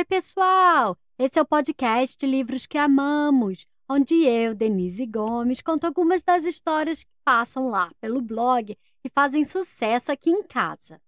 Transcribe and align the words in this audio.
Oi, 0.00 0.04
pessoal! 0.06 0.96
Esse 1.18 1.38
é 1.38 1.42
o 1.42 1.46
podcast 1.46 2.24
Livros 2.24 2.64
que 2.64 2.78
Amamos, 2.78 3.66
onde 3.86 4.14
eu, 4.24 4.54
Denise 4.54 5.04
Gomes, 5.04 5.60
conto 5.60 5.84
algumas 5.84 6.22
das 6.22 6.44
histórias 6.44 7.04
que 7.04 7.10
passam 7.22 7.68
lá 7.68 7.92
pelo 8.00 8.22
blog 8.22 8.78
e 9.04 9.10
fazem 9.10 9.44
sucesso 9.44 10.10
aqui 10.10 10.30
em 10.30 10.42
casa. 10.42 10.98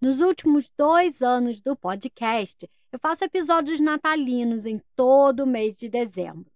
Nos 0.00 0.20
últimos 0.20 0.70
dois 0.74 1.20
anos 1.20 1.60
do 1.60 1.76
podcast, 1.76 2.66
eu 2.90 2.98
faço 2.98 3.24
episódios 3.24 3.78
natalinos 3.78 4.64
em 4.64 4.80
todo 4.96 5.40
o 5.40 5.46
mês 5.46 5.76
de 5.76 5.86
dezembro. 5.90 6.50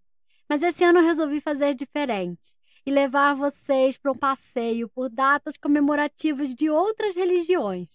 Mas 0.49 0.63
esse 0.63 0.83
ano 0.85 1.01
eu 1.01 1.05
resolvi 1.05 1.43
fazer 1.43 1.75
diferente 1.75 2.51
e 2.87 2.91
levar 2.91 3.35
vocês 3.35 3.99
para 3.99 4.11
um 4.11 4.17
passeio 4.17 4.89
por 4.89 5.11
datas 5.11 5.59
comemorativas 5.59 6.55
de 6.55 6.71
outras 6.71 7.15
religiões, 7.15 7.91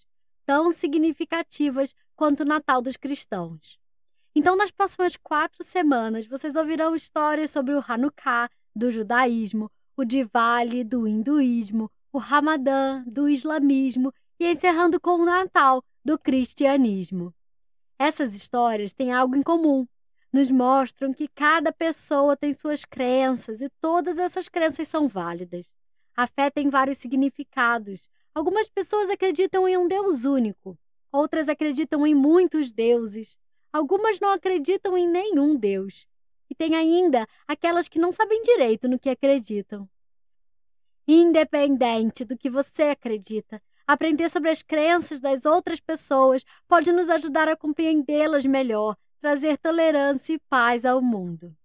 tão 0.46 0.72
significativas 0.72 1.92
quanto 2.22 2.42
o 2.42 2.46
Natal 2.46 2.84
dos 2.84 2.96
cristãos. 2.98 3.80
Então, 4.36 4.56
nas 4.56 4.70
próximas 4.70 5.18
quatro 5.18 5.64
semanas, 5.64 6.28
vocês 6.28 6.56
ouvirão 6.56 6.94
histórias 6.94 7.50
sobre 7.50 7.74
o 7.74 7.84
Hanukkah, 7.84 8.48
do 8.76 8.92
judaísmo, 8.92 9.72
o 9.98 10.06
Diwali, 10.06 10.84
do 10.84 11.08
hinduísmo, 11.08 11.90
o 12.14 12.20
Ramadã, 12.20 13.04
do 13.08 13.28
islamismo 13.28 14.14
e 14.40 14.46
encerrando 14.46 15.02
com 15.02 15.16
o 15.16 15.26
Natal, 15.26 15.84
do 16.06 16.16
cristianismo. 16.16 17.34
Essas 17.98 18.36
histórias 18.36 18.94
têm 18.94 19.12
algo 19.12 19.36
em 19.36 19.42
comum. 19.42 19.88
Nos 20.32 20.52
mostram 20.52 21.16
que 21.16 21.28
cada 21.28 21.74
pessoa 21.74 22.38
tem 22.38 22.54
suas 22.54 22.86
crenças 22.86 23.62
e 23.62 23.70
todas 23.82 24.20
essas 24.20 24.48
crenças 24.48 24.88
são 24.88 25.08
válidas. 25.08 25.66
A 26.16 26.28
fé 26.28 26.52
tem 26.52 26.70
vários 26.70 27.00
significados. 27.00 28.12
Algumas 28.32 28.70
pessoas 28.70 29.10
acreditam 29.10 29.68
em 29.68 29.76
um 29.76 29.88
Deus 29.88 30.24
único, 30.24 30.78
outras 31.12 31.50
acreditam 31.50 32.06
em 32.06 32.16
muitos 32.16 32.72
deuses, 32.72 33.36
Algumas 33.74 34.20
não 34.20 34.32
acreditam 34.32 34.98
em 34.98 35.08
nenhum 35.08 35.56
Deus. 35.56 36.06
E 36.50 36.56
tem 36.56 36.76
ainda 36.76 37.26
aquelas 37.48 37.88
que 37.88 38.00
não 38.00 38.12
sabem 38.12 38.42
direito 38.44 38.90
no 38.90 39.00
que 39.00 39.10
acreditam. 39.10 39.88
Independente 41.08 42.26
do 42.26 42.38
que 42.38 42.50
você 42.50 42.84
acredita, 42.84 43.62
aprender 43.88 44.30
sobre 44.30 44.50
as 44.50 44.62
crenças 44.62 45.22
das 45.22 45.46
outras 45.46 45.80
pessoas 45.80 46.44
pode 46.68 46.92
nos 46.92 47.10
ajudar 47.10 47.48
a 47.48 47.56
compreendê-las 47.56 48.46
melhor, 48.46 48.98
trazer 49.22 49.58
tolerância 49.58 50.34
e 50.34 50.40
paz 50.50 50.84
ao 50.84 51.02
mundo. 51.02 51.56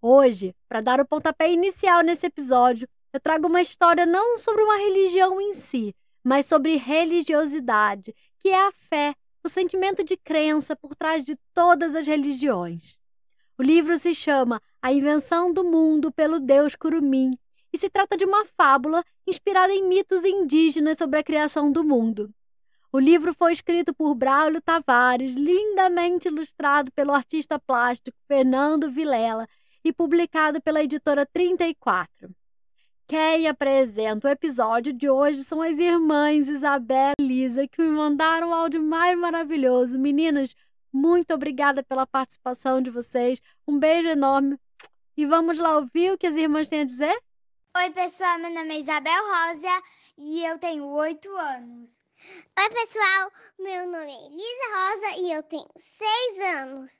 Hoje, 0.00 0.56
para 0.66 0.80
dar 0.80 1.00
o 1.00 1.06
pontapé 1.06 1.52
inicial 1.52 2.02
nesse 2.02 2.26
episódio, 2.26 2.88
eu 3.12 3.20
trago 3.20 3.46
uma 3.46 3.60
história 3.60 4.06
não 4.06 4.38
sobre 4.38 4.62
uma 4.62 4.78
religião 4.78 5.40
em 5.40 5.54
si, 5.54 5.94
mas 6.22 6.46
sobre 6.46 6.76
religiosidade, 6.76 8.14
que 8.44 8.50
é 8.50 8.66
a 8.66 8.72
fé 8.72 9.14
o 9.42 9.48
sentimento 9.48 10.04
de 10.04 10.18
crença 10.18 10.76
por 10.76 10.94
trás 10.94 11.24
de 11.24 11.34
todas 11.54 11.94
as 11.94 12.06
religiões. 12.06 12.98
O 13.56 13.62
livro 13.62 13.98
se 13.98 14.14
chama 14.14 14.60
A 14.82 14.92
Invenção 14.92 15.50
do 15.50 15.64
Mundo 15.64 16.12
pelo 16.12 16.38
Deus 16.38 16.76
Curumim 16.76 17.38
e 17.72 17.78
se 17.78 17.88
trata 17.88 18.18
de 18.18 18.26
uma 18.26 18.44
fábula 18.44 19.02
inspirada 19.26 19.72
em 19.72 19.88
mitos 19.88 20.26
indígenas 20.26 20.98
sobre 20.98 21.20
a 21.20 21.24
criação 21.24 21.72
do 21.72 21.82
mundo. 21.82 22.30
O 22.92 22.98
livro 22.98 23.32
foi 23.32 23.54
escrito 23.54 23.94
por 23.94 24.14
Braulio 24.14 24.60
Tavares, 24.60 25.32
lindamente 25.32 26.28
ilustrado 26.28 26.92
pelo 26.92 27.12
artista 27.12 27.58
plástico 27.58 28.18
Fernando 28.28 28.90
Vilela 28.90 29.48
e 29.82 29.90
publicado 29.90 30.60
pela 30.60 30.84
editora 30.84 31.24
34. 31.24 32.28
Quem 33.06 33.46
apresenta 33.46 34.28
o 34.28 34.30
episódio 34.30 34.90
de 34.90 35.10
hoje 35.10 35.44
são 35.44 35.60
as 35.60 35.78
irmãs 35.78 36.48
Isabel 36.48 37.12
e 37.20 37.22
Lisa, 37.22 37.68
que 37.68 37.82
me 37.82 37.90
mandaram 37.90 38.48
o 38.48 38.54
áudio 38.54 38.82
mais 38.82 39.16
maravilhoso. 39.18 39.98
Meninas, 39.98 40.56
muito 40.90 41.34
obrigada 41.34 41.82
pela 41.82 42.06
participação 42.06 42.80
de 42.80 42.90
vocês. 42.90 43.42
Um 43.68 43.78
beijo 43.78 44.08
enorme. 44.08 44.58
E 45.16 45.26
vamos 45.26 45.58
lá 45.58 45.76
ouvir 45.76 46.12
o 46.12 46.18
que 46.18 46.26
as 46.26 46.34
irmãs 46.34 46.68
têm 46.68 46.80
a 46.80 46.84
dizer? 46.84 47.14
Oi, 47.76 47.90
pessoal. 47.90 48.38
Meu 48.38 48.50
nome 48.50 48.74
é 48.74 48.80
Isabel 48.80 49.22
Rosa 49.22 49.82
e 50.16 50.42
eu 50.42 50.58
tenho 50.58 50.86
oito 50.86 51.28
anos. 51.36 51.90
Oi, 52.58 52.70
pessoal. 52.70 53.30
Meu 53.58 53.86
nome 53.86 54.12
é 54.12 54.26
Elisa 54.26 54.66
Rosa 54.72 55.20
e 55.20 55.30
eu 55.30 55.42
tenho 55.42 55.68
seis 55.76 56.38
anos. 56.56 56.90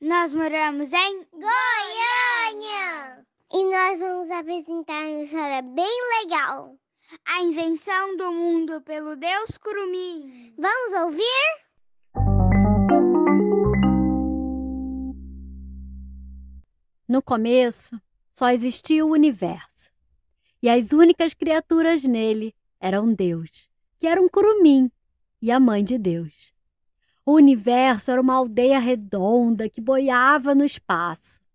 Nós 0.00 0.32
moramos 0.32 0.92
em 0.92 1.24
Goiânia. 1.30 3.24
E 3.58 3.64
nós 3.64 3.98
vamos 4.00 4.30
apresentar 4.30 5.02
uma 5.06 5.22
história 5.22 5.62
bem 5.62 5.98
legal. 6.20 6.76
A 7.26 7.42
invenção 7.42 8.14
do 8.18 8.30
mundo 8.30 8.82
pelo 8.82 9.16
Deus 9.16 9.56
Curumim. 9.56 10.52
Vamos 10.58 10.92
ouvir? 11.04 11.24
No 17.08 17.22
começo, 17.22 17.98
só 18.34 18.50
existia 18.50 19.06
o 19.06 19.10
universo. 19.10 19.90
E 20.62 20.68
as 20.68 20.92
únicas 20.92 21.32
criaturas 21.32 22.04
nele 22.04 22.54
eram 22.78 23.14
Deus, 23.14 23.70
que 23.98 24.06
era 24.06 24.20
um 24.20 24.28
curumim, 24.28 24.92
e 25.40 25.50
a 25.50 25.58
mãe 25.58 25.82
de 25.82 25.96
Deus. 25.96 26.52
O 27.24 27.32
universo 27.32 28.10
era 28.10 28.20
uma 28.20 28.34
aldeia 28.34 28.78
redonda 28.78 29.66
que 29.66 29.80
boiava 29.80 30.54
no 30.54 30.62
espaço 30.62 31.45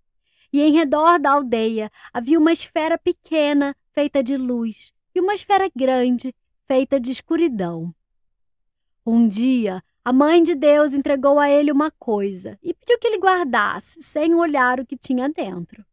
e 0.52 0.62
em 0.62 0.74
redor 0.74 1.20
da 1.20 1.32
aldeia 1.32 1.92
havia 2.14 2.38
uma 2.38 2.52
esfera 2.52 2.98
pequena 2.98 3.76
feita 3.94 4.24
de 4.24 4.36
luz 4.38 4.92
e 5.16 5.20
uma 5.20 5.34
esfera 5.34 5.70
grande 5.76 6.36
feita 6.68 7.00
de 7.00 7.12
escuridão. 7.12 7.94
Um 9.06 9.28
dia, 9.28 9.84
a 10.04 10.14
mãe 10.14 10.42
de 10.42 10.56
Deus 10.56 10.94
entregou 10.94 11.40
a 11.40 11.50
ele 11.50 11.72
uma 11.72 11.92
coisa 11.92 12.58
e 12.62 12.74
pediu 12.74 13.00
que 13.00 13.08
ele 13.08 13.20
guardasse, 13.20 14.02
sem 14.02 14.34
olhar 14.36 14.80
o 14.80 14.86
que 14.86 14.98
tinha 14.98 15.30
dentro. 15.30 15.86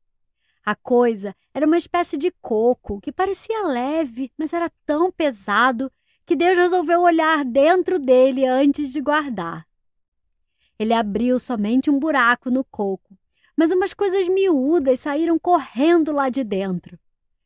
A 0.64 0.74
coisa 0.74 1.34
era 1.54 1.66
uma 1.66 1.78
espécie 1.78 2.16
de 2.16 2.30
coco 2.42 3.00
que 3.00 3.10
parecia 3.10 3.66
leve, 3.66 4.30
mas 4.36 4.52
era 4.52 4.70
tão 4.84 5.10
pesado 5.10 5.90
que 6.26 6.36
Deus 6.36 6.58
resolveu 6.58 7.00
olhar 7.00 7.42
dentro 7.44 7.98
dele 7.98 8.44
antes 8.44 8.92
de 8.92 9.00
guardar. 9.00 9.66
Ele 10.78 10.92
abriu 10.92 11.38
somente 11.38 11.90
um 11.90 11.98
buraco 11.98 12.50
no 12.50 12.62
coco 12.62 13.07
mas 13.58 13.72
umas 13.72 13.92
coisas 13.92 14.28
miúdas 14.28 15.00
saíram 15.00 15.36
correndo 15.36 16.12
lá 16.12 16.28
de 16.28 16.44
dentro. 16.44 16.96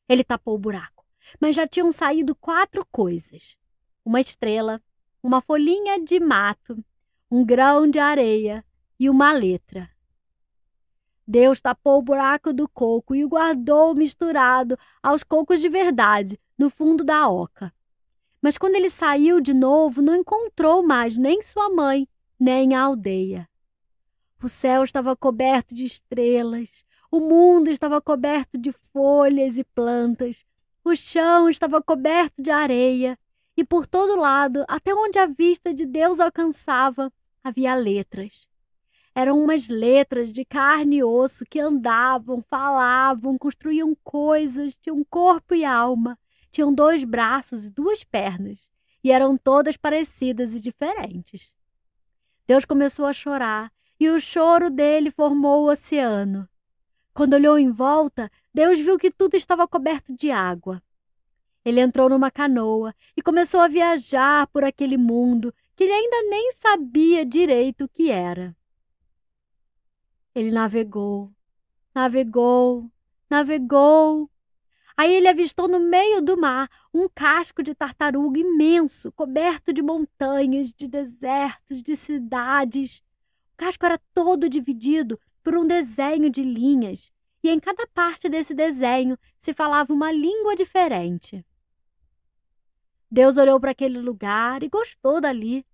Ele 0.06 0.22
tapou 0.22 0.56
o 0.56 0.58
buraco, 0.58 1.06
mas 1.40 1.56
já 1.56 1.66
tinham 1.66 1.90
saído 1.90 2.34
quatro 2.34 2.86
coisas: 2.92 3.56
uma 4.04 4.20
estrela, 4.20 4.82
uma 5.22 5.40
folhinha 5.40 5.98
de 6.04 6.20
mato, 6.20 6.84
um 7.30 7.42
grão 7.42 7.88
de 7.88 7.98
areia 7.98 8.62
e 9.00 9.08
uma 9.08 9.32
letra. 9.32 9.88
Deus 11.26 11.62
tapou 11.62 12.00
o 12.00 12.02
buraco 12.02 12.52
do 12.52 12.68
coco 12.68 13.14
e 13.14 13.24
o 13.24 13.28
guardou 13.28 13.94
misturado 13.94 14.78
aos 15.02 15.22
cocos 15.22 15.62
de 15.62 15.70
verdade, 15.70 16.38
no 16.58 16.68
fundo 16.68 17.02
da 17.02 17.26
oca. 17.26 17.72
Mas 18.42 18.58
quando 18.58 18.74
ele 18.74 18.90
saiu 18.90 19.40
de 19.40 19.54
novo, 19.54 20.02
não 20.02 20.16
encontrou 20.16 20.82
mais 20.82 21.16
nem 21.16 21.40
sua 21.40 21.70
mãe, 21.70 22.06
nem 22.38 22.74
a 22.74 22.82
aldeia. 22.82 23.48
O 24.42 24.48
céu 24.48 24.82
estava 24.82 25.14
coberto 25.14 25.72
de 25.72 25.84
estrelas, 25.84 26.84
o 27.12 27.20
mundo 27.20 27.70
estava 27.70 28.00
coberto 28.00 28.58
de 28.58 28.72
folhas 28.72 29.56
e 29.56 29.62
plantas, 29.62 30.44
o 30.84 30.96
chão 30.96 31.48
estava 31.48 31.80
coberto 31.80 32.42
de 32.42 32.50
areia, 32.50 33.16
e 33.56 33.62
por 33.62 33.86
todo 33.86 34.18
lado, 34.18 34.64
até 34.66 34.92
onde 34.92 35.16
a 35.16 35.26
vista 35.26 35.72
de 35.72 35.86
Deus 35.86 36.18
alcançava, 36.18 37.12
havia 37.44 37.72
letras. 37.76 38.48
Eram 39.14 39.38
umas 39.38 39.68
letras 39.68 40.32
de 40.32 40.44
carne 40.44 40.96
e 40.96 41.04
osso 41.04 41.44
que 41.44 41.60
andavam, 41.60 42.42
falavam, 42.42 43.38
construíam 43.38 43.96
coisas, 44.02 44.76
tinham 44.82 45.04
corpo 45.04 45.54
e 45.54 45.64
alma, 45.64 46.18
tinham 46.50 46.74
dois 46.74 47.04
braços 47.04 47.66
e 47.66 47.70
duas 47.70 48.02
pernas, 48.02 48.58
e 49.04 49.12
eram 49.12 49.36
todas 49.36 49.76
parecidas 49.76 50.52
e 50.52 50.58
diferentes. 50.58 51.54
Deus 52.44 52.64
começou 52.64 53.06
a 53.06 53.12
chorar 53.12 53.70
e 54.02 54.10
o 54.10 54.18
choro 54.18 54.68
dele 54.68 55.12
formou 55.12 55.62
o 55.62 55.70
oceano. 55.70 56.48
Quando 57.14 57.34
olhou 57.34 57.56
em 57.56 57.70
volta, 57.70 58.28
Deus 58.52 58.80
viu 58.80 58.98
que 58.98 59.12
tudo 59.12 59.36
estava 59.36 59.68
coberto 59.68 60.12
de 60.12 60.28
água. 60.30 60.82
Ele 61.64 61.80
entrou 61.80 62.08
numa 62.08 62.30
canoa 62.30 62.92
e 63.16 63.22
começou 63.22 63.60
a 63.60 63.68
viajar 63.68 64.48
por 64.48 64.64
aquele 64.64 64.96
mundo 64.96 65.54
que 65.76 65.84
ele 65.84 65.92
ainda 65.92 66.22
nem 66.28 66.52
sabia 66.54 67.24
direito 67.24 67.84
o 67.84 67.88
que 67.88 68.10
era. 68.10 68.56
Ele 70.34 70.50
navegou, 70.50 71.30
navegou, 71.94 72.90
navegou. 73.30 74.28
Aí 74.96 75.14
ele 75.14 75.28
avistou 75.28 75.68
no 75.68 75.78
meio 75.78 76.20
do 76.20 76.36
mar 76.36 76.68
um 76.92 77.08
casco 77.08 77.62
de 77.62 77.72
tartaruga 77.72 78.40
imenso, 78.40 79.12
coberto 79.12 79.72
de 79.72 79.80
montanhas, 79.80 80.74
de 80.74 80.88
desertos, 80.88 81.80
de 81.80 81.94
cidades 81.94 83.00
casco 83.56 83.84
era 83.86 83.98
todo 84.14 84.48
dividido 84.48 85.18
por 85.42 85.56
um 85.56 85.66
desenho 85.66 86.30
de 86.30 86.42
linhas, 86.42 87.12
e 87.42 87.50
em 87.50 87.58
cada 87.58 87.86
parte 87.88 88.28
desse 88.28 88.54
desenho 88.54 89.18
se 89.38 89.52
falava 89.52 89.92
uma 89.92 90.12
língua 90.12 90.54
diferente. 90.54 91.44
Deus 93.10 93.36
olhou 93.36 93.60
para 93.60 93.72
aquele 93.72 94.00
lugar 94.00 94.62
e 94.62 94.68
gostou 94.68 95.20
dali. 95.20 95.66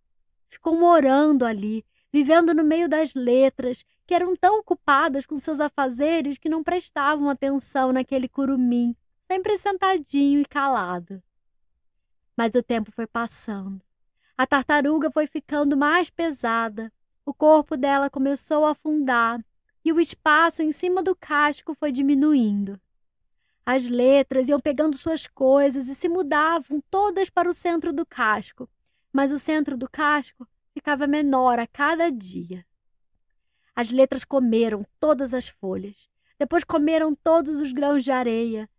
Ficou 0.48 0.74
morando 0.74 1.44
ali, 1.44 1.84
vivendo 2.12 2.52
no 2.52 2.64
meio 2.64 2.88
das 2.88 3.14
letras, 3.14 3.84
que 4.06 4.14
eram 4.14 4.34
tão 4.34 4.58
ocupadas 4.58 5.24
com 5.24 5.36
seus 5.38 5.60
afazeres 5.60 6.38
que 6.38 6.48
não 6.48 6.64
prestavam 6.64 7.30
atenção 7.30 7.92
naquele 7.92 8.28
curumim, 8.28 8.96
sempre 9.30 9.56
sentadinho 9.58 10.40
e 10.40 10.46
calado. 10.46 11.22
Mas 12.36 12.54
o 12.54 12.62
tempo 12.62 12.90
foi 12.90 13.06
passando. 13.06 13.80
A 14.36 14.46
tartaruga 14.46 15.10
foi 15.10 15.26
ficando 15.26 15.76
mais 15.76 16.08
pesada, 16.10 16.92
o 17.28 17.34
corpo 17.34 17.76
dela 17.76 18.08
começou 18.08 18.64
a 18.64 18.70
afundar 18.70 19.44
e 19.84 19.92
o 19.92 20.00
espaço 20.00 20.62
em 20.62 20.72
cima 20.72 21.02
do 21.02 21.14
casco 21.14 21.74
foi 21.74 21.92
diminuindo. 21.92 22.80
As 23.66 23.86
letras 23.86 24.48
iam 24.48 24.58
pegando 24.58 24.96
suas 24.96 25.26
coisas 25.26 25.88
e 25.88 25.94
se 25.94 26.08
mudavam 26.08 26.82
todas 26.90 27.28
para 27.28 27.50
o 27.50 27.52
centro 27.52 27.92
do 27.92 28.06
casco, 28.06 28.66
mas 29.12 29.30
o 29.30 29.38
centro 29.38 29.76
do 29.76 29.86
casco 29.90 30.48
ficava 30.72 31.06
menor 31.06 31.58
a 31.58 31.66
cada 31.66 32.10
dia. 32.10 32.64
As 33.76 33.90
letras 33.90 34.24
comeram 34.24 34.86
todas 34.98 35.34
as 35.34 35.48
folhas, 35.48 36.08
depois 36.38 36.64
comeram 36.64 37.14
todos 37.14 37.60
os 37.60 37.72
grãos 37.72 38.02
de 38.02 38.10
areia. 38.10 38.70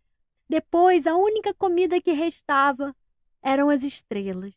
Depois, 0.49 1.05
a 1.05 1.15
única 1.15 1.53
comida 1.53 2.01
que 2.01 2.13
restava 2.13 2.95
eram 3.43 3.69
as 3.69 3.83
estrelas. 3.83 4.55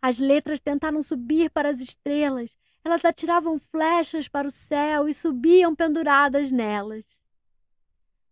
As 0.00 0.20
letras 0.20 0.60
tentaram 0.60 1.02
subir 1.02 1.50
para 1.50 1.68
as 1.68 1.80
estrelas, 1.80 2.56
elas 2.84 3.04
atiravam 3.04 3.58
flechas 3.58 4.28
para 4.28 4.48
o 4.48 4.50
céu 4.50 5.08
e 5.08 5.14
subiam 5.14 5.74
penduradas 5.74 6.50
nelas. 6.50 7.04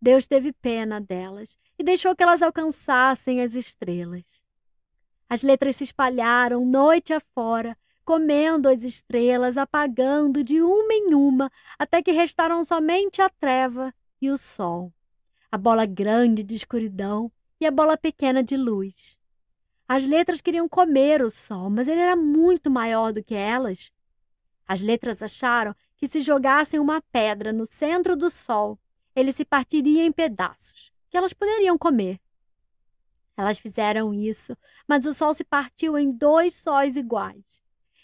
Deus 0.00 0.26
teve 0.26 0.52
pena 0.52 1.00
delas 1.00 1.58
e 1.78 1.84
deixou 1.84 2.16
que 2.16 2.22
elas 2.22 2.42
alcançassem 2.42 3.42
as 3.42 3.54
estrelas. 3.54 4.24
As 5.28 5.42
letras 5.42 5.76
se 5.76 5.84
espalharam 5.84 6.66
noite 6.66 7.12
afora, 7.12 7.76
comendo 8.04 8.68
as 8.68 8.82
estrelas, 8.82 9.56
apagando 9.56 10.42
de 10.42 10.60
uma 10.60 10.92
em 10.92 11.14
uma, 11.14 11.52
até 11.78 12.02
que 12.02 12.10
restaram 12.10 12.64
somente 12.64 13.22
a 13.22 13.28
treva 13.28 13.94
e 14.20 14.30
o 14.30 14.36
sol, 14.36 14.92
a 15.52 15.56
bola 15.56 15.86
grande 15.86 16.42
de 16.42 16.56
escuridão 16.56 17.30
e 17.60 17.66
a 17.66 17.70
bola 17.70 17.96
pequena 17.96 18.42
de 18.42 18.56
luz. 18.56 19.16
As 19.86 20.04
letras 20.04 20.40
queriam 20.40 20.68
comer 20.68 21.22
o 21.22 21.30
sol, 21.30 21.68
mas 21.68 21.86
ele 21.88 22.00
era 22.00 22.16
muito 22.16 22.70
maior 22.70 23.12
do 23.12 23.22
que 23.22 23.34
elas. 23.34 23.92
As 24.70 24.80
letras 24.80 25.20
acharam 25.20 25.74
que 25.96 26.06
se 26.06 26.20
jogassem 26.20 26.78
uma 26.78 27.02
pedra 27.10 27.52
no 27.52 27.66
centro 27.66 28.14
do 28.14 28.30
sol, 28.30 28.78
ele 29.16 29.32
se 29.32 29.44
partiria 29.44 30.04
em 30.04 30.12
pedaços, 30.12 30.92
que 31.10 31.16
elas 31.16 31.32
poderiam 31.32 31.76
comer. 31.76 32.20
Elas 33.36 33.58
fizeram 33.58 34.14
isso, 34.14 34.56
mas 34.86 35.06
o 35.06 35.12
sol 35.12 35.34
se 35.34 35.42
partiu 35.42 35.98
em 35.98 36.12
dois 36.12 36.54
sóis 36.54 36.94
iguais. 36.94 37.60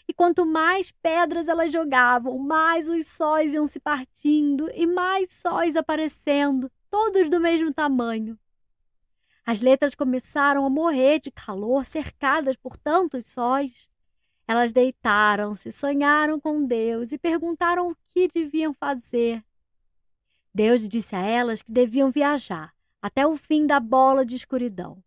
E 0.09 0.13
quanto 0.13 0.45
mais 0.45 0.91
pedras 0.91 1.47
elas 1.47 1.71
jogavam, 1.71 2.37
mais 2.37 2.89
os 2.89 3.07
sóis 3.07 3.53
iam 3.53 3.65
se 3.65 3.79
partindo 3.79 4.69
e 4.75 4.85
mais 4.85 5.31
sóis 5.31 5.77
aparecendo, 5.77 6.69
todos 6.89 7.29
do 7.29 7.39
mesmo 7.39 7.73
tamanho. 7.73 8.37
As 9.45 9.61
letras 9.61 9.95
começaram 9.95 10.65
a 10.65 10.69
morrer 10.69 11.21
de 11.21 11.31
calor, 11.31 11.85
cercadas 11.85 12.57
por 12.57 12.75
tantos 12.75 13.27
sóis. 13.27 13.89
Elas 14.47 14.71
deitaram-se, 14.71 15.73
sonharam 15.73 16.39
com 16.39 16.65
Deus 16.65 17.11
e 17.11 17.17
perguntaram 17.17 17.91
o 17.91 17.97
que 18.13 18.29
deviam 18.29 18.73
fazer. 18.73 19.43
Deus 20.53 20.87
disse 20.87 21.15
a 21.15 21.21
elas 21.21 21.61
que 21.61 21.71
deviam 21.71 22.09
viajar 22.09 22.73
até 23.01 23.27
o 23.27 23.35
fim 23.35 23.67
da 23.67 23.79
bola 23.79 24.25
de 24.25 24.37
escuridão. 24.37 25.03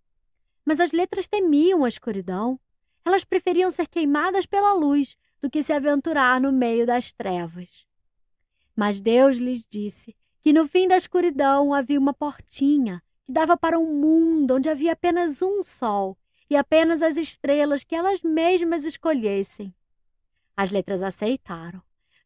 Mas 0.64 0.78
as 0.78 0.92
letras 0.92 1.26
temiam 1.26 1.84
a 1.84 1.88
escuridão. 1.88 2.60
Elas 3.04 3.24
preferiam 3.24 3.70
ser 3.70 3.88
queimadas 3.88 4.44
pela 4.44 4.74
luz 4.74 5.16
do 5.40 5.50
que 5.50 5.62
se 5.62 5.72
aventurar 5.72 6.38
no 6.38 6.52
meio 6.52 6.86
das 6.86 7.10
trevas. 7.10 7.86
Mas 8.76 9.00
Deus 9.00 9.38
lhes 9.38 9.64
disse 9.66 10.14
que 10.42 10.52
no 10.52 10.68
fim 10.68 10.86
da 10.86 10.98
escuridão 10.98 11.72
havia 11.72 11.98
uma 11.98 12.12
portinha 12.12 13.02
que 13.24 13.32
dava 13.32 13.56
para 13.56 13.78
um 13.78 13.94
mundo 13.94 14.56
onde 14.56 14.68
havia 14.68 14.92
apenas 14.92 15.40
um 15.40 15.62
sol 15.62 16.16
e 16.50 16.56
apenas 16.56 17.00
as 17.00 17.16
estrelas 17.16 17.84
que 17.84 17.94
elas 17.94 18.20
mesmas 18.22 18.84
escolhessem. 18.84 19.72
As 20.56 20.70
letras 20.70 21.00
aceitaram 21.02 21.80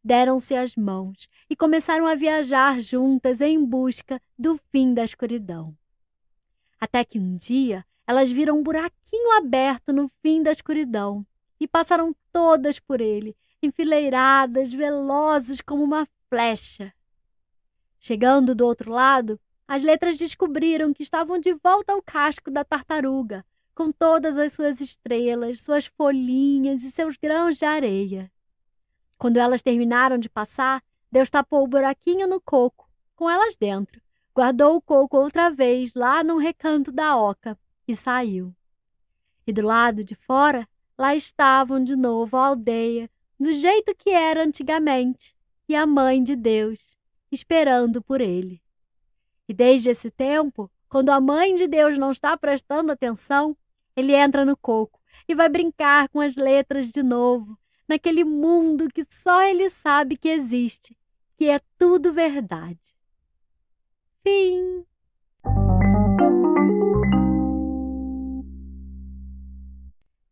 deram-se 0.05 0.55
as 0.55 0.77
mãos 0.77 1.29
e 1.49 1.57
começaram 1.57 2.07
a 2.07 2.15
viajar 2.15 2.79
juntas 2.79 3.41
em 3.41 3.65
busca 3.65 4.21
do 4.39 4.61
fim 4.71 4.93
da 4.93 5.03
escuridão. 5.03 5.75
Até 6.79 7.03
que 7.05 7.19
um 7.19 7.37
dia 7.37 7.85
elas 8.07 8.31
viram 8.31 8.59
um 8.59 8.63
buraquinho 8.63 9.33
aberto 9.39 9.91
no 9.91 10.09
fim 10.21 10.43
da 10.43 10.53
escuridão 10.53 11.27
e 11.59 11.67
passaram 11.67 12.15
todas 12.31 12.79
por 12.79 13.01
ele, 13.01 13.35
enfileiradas, 13.63 14.71
velozes 14.75 15.63
como 15.63 15.83
uma 15.83 16.07
flecha. 16.29 16.93
Chegando 17.99 18.55
do 18.55 18.67
outro 18.67 18.93
lado, 18.93 19.41
as 19.67 19.83
letras 19.83 20.19
descobriram 20.19 20.93
que 20.93 21.03
estavam 21.03 21.39
de 21.39 21.55
volta 21.55 21.95
ao 21.95 22.03
casco 22.03 22.51
da 22.51 22.63
tartaruga, 22.63 23.43
com 23.75 23.91
todas 23.91 24.39
as 24.39 24.53
suas 24.53 24.81
estrelas, 24.81 25.61
suas 25.61 25.87
folhinhas 25.87 26.83
e 26.85 26.91
seus 26.91 27.17
grãos 27.17 27.57
de 27.57 27.65
areia. 27.65 28.31
Quando 29.19 29.39
elas 29.39 29.63
terminaram 29.63 30.19
de 30.19 30.29
passar, 30.29 30.83
Deus 31.11 31.29
tapou 31.29 31.65
o 31.65 31.69
buraquinho 31.69 32.27
no 32.27 32.41
coco, 32.41 32.89
com 33.17 33.29
elas 33.29 33.57
dentro, 33.57 34.01
guardou 34.35 34.77
o 34.77 34.83
coco 34.83 35.17
outra 35.17 35.51
vez 35.51 35.93
lá 35.95 36.25
num 36.25 36.39
recanto 36.39 36.91
da 36.91 37.17
oca 37.17 37.59
e 37.87 37.95
saiu. 37.95 38.55
E 39.47 39.53
do 39.53 39.63
lado 39.63 40.03
de 40.03 40.15
fora, 40.15 40.69
lá 40.99 41.15
estavam 41.15 41.83
de 41.83 41.97
novo 41.97 42.37
a 42.37 42.47
aldeia, 42.49 43.11
do 43.39 43.53
jeito 43.53 43.95
que 43.95 44.11
era 44.11 44.43
antigamente, 44.43 45.35
e 45.69 45.75
a 45.75 45.87
mãe 45.87 46.23
de 46.23 46.37
Deus, 46.37 46.79
esperando 47.31 48.03
por 48.03 48.21
ele. 48.21 48.63
E 49.49 49.53
desde 49.53 49.91
esse 49.91 50.11
tempo, 50.11 50.71
quando 50.89 51.11
a 51.11 51.21
mãe 51.21 51.55
de 51.55 51.67
Deus 51.67 51.99
não 51.99 52.11
está 52.11 52.37
prestando 52.37 52.93
atenção, 52.93 53.57
ele 53.97 54.15
entra 54.15 54.45
no 54.45 54.57
coco 54.57 55.01
e 55.29 55.35
vai 55.35 55.49
brincar 55.49 56.09
com 56.09 56.21
as 56.21 56.37
letras 56.37 56.91
de 56.91 57.03
novo, 57.03 57.59
naquele 57.89 58.25
mundo 58.25 58.89
que 58.93 59.05
só 59.11 59.43
ele 59.43 59.71
sabe 59.71 60.17
que 60.17 60.29
existe, 60.29 60.97
que 61.37 61.49
é 61.49 61.61
tudo 61.79 62.13
verdade. 62.13 62.79
Fim. 64.23 64.85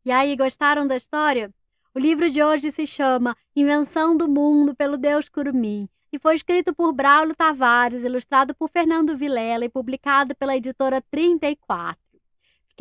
E 0.05 0.11
aí, 0.11 0.35
gostaram 0.35 0.87
da 0.87 0.97
história? 0.97 1.53
O 1.95 1.99
livro 1.99 2.29
de 2.31 2.43
hoje 2.43 2.73
se 2.73 2.87
chama 2.87 3.37
Invenção 3.55 4.17
do 4.17 4.27
Mundo 4.29 4.75
pelo 4.75 4.97
Deus 4.97 5.29
Curumim 5.29 5.89
e 6.13 6.19
foi 6.19 6.35
escrito 6.35 6.75
por 6.75 6.93
Braulio 6.93 7.37
Tavares, 7.37 8.03
ilustrado 8.03 8.55
por 8.55 8.69
Fernando 8.69 9.17
Vilela 9.17 9.65
e 9.65 9.69
publicado 9.69 10.35
pela 10.35 10.57
editora 10.57 11.01
34. 11.11 12.02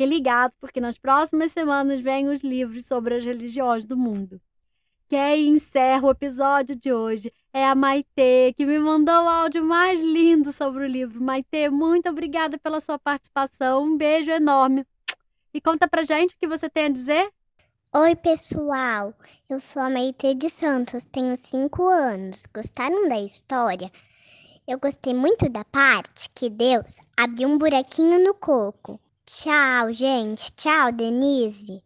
Fique 0.02 0.14
ligado 0.14 0.52
porque 0.60 0.80
nas 0.80 0.98
próximas 0.98 1.52
semanas 1.52 2.00
vêm 2.00 2.28
os 2.28 2.42
livros 2.42 2.86
sobre 2.86 3.14
as 3.14 3.24
religiões 3.24 3.84
do 3.84 3.96
mundo. 3.96 4.40
Quem 5.08 5.50
encerra 5.50 6.08
o 6.08 6.10
episódio 6.10 6.74
de 6.74 6.92
hoje 6.92 7.32
é 7.52 7.64
a 7.64 7.72
Maitê, 7.76 8.52
que 8.56 8.66
me 8.66 8.80
mandou 8.80 9.14
o 9.14 9.28
áudio 9.28 9.62
mais 9.62 10.02
lindo 10.02 10.50
sobre 10.50 10.82
o 10.82 10.88
livro. 10.88 11.22
Maitê, 11.22 11.70
muito 11.70 12.08
obrigada 12.08 12.58
pela 12.58 12.80
sua 12.80 12.98
participação. 12.98 13.84
Um 13.84 13.96
beijo 13.96 14.28
enorme. 14.32 14.84
E 15.54 15.60
conta 15.60 15.86
pra 15.86 16.02
gente 16.02 16.34
o 16.34 16.38
que 16.38 16.48
você 16.48 16.68
tem 16.68 16.86
a 16.86 16.88
dizer. 16.88 17.30
Oi, 17.94 18.16
pessoal. 18.16 19.14
Eu 19.48 19.60
sou 19.60 19.82
a 19.82 19.88
Maitê 19.88 20.34
de 20.34 20.50
Santos, 20.50 21.04
tenho 21.04 21.36
5 21.36 21.86
anos. 21.86 22.44
Gostaram 22.52 23.08
da 23.08 23.20
história? 23.20 23.88
Eu 24.66 24.80
gostei 24.80 25.14
muito 25.14 25.48
da 25.48 25.64
parte 25.64 26.28
que 26.34 26.50
Deus 26.50 26.98
abriu 27.16 27.48
um 27.48 27.56
buraquinho 27.56 28.18
no 28.24 28.34
coco. 28.34 28.98
Tchau, 29.24 29.92
gente. 29.92 30.52
Tchau, 30.56 30.90
Denise. 30.92 31.82